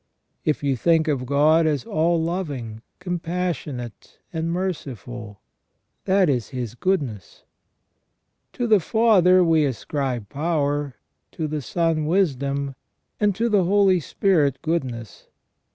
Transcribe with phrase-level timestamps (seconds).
[0.43, 5.41] If you think of God as all loving, compassionate, and merciful,
[6.05, 7.43] that is His good ness.
[8.53, 10.95] To the Father we ascribe power,
[11.33, 12.73] to the Son wisdom,
[13.19, 15.27] and to the Holy Spirit goodness.